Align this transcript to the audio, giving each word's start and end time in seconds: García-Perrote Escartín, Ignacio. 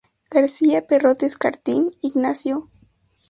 García-Perrote 0.31 1.27
Escartín, 1.27 1.91
Ignacio. 2.01 2.67